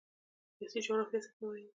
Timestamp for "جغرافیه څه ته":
0.85-1.41